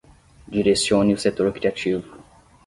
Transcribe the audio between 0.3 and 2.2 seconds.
Direcione o setor criativo